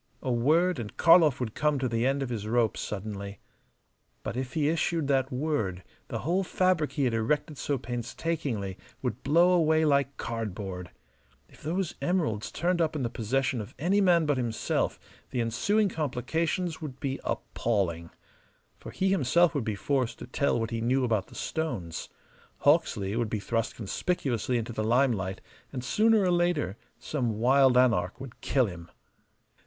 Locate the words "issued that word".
4.67-5.83